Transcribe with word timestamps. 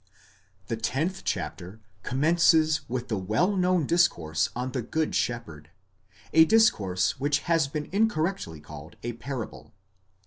The 0.65 0.77
tenth 0.77 1.23
chapter 1.25 1.79
commences 2.01 2.81
with 2.89 3.07
the 3.07 3.19
well 3.19 3.55
known 3.55 3.85
discourse 3.85 4.49
on 4.55 4.71
the 4.71 4.81
Good 4.81 5.13
Shepherd; 5.13 5.69
a 6.33 6.43
discourse 6.43 7.19
which 7.19 7.41
has 7.41 7.67
been 7.67 7.87
incorrectly 7.93 8.59
called 8.61 8.95
a 9.03 9.13
parable. 9.13 9.75